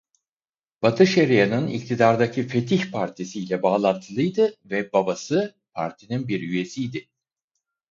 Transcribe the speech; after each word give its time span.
Batı 0.81 1.07
Şeria'nın 1.07 1.67
iktidardaki 1.67 2.47
Fetih 2.47 2.91
partisiyle 2.91 3.63
bağlantılıydı 3.63 4.55
ve 4.65 4.93
babası 4.93 5.55
partinin 5.73 6.27
bir 6.27 6.41
üyesiydi. 6.41 7.09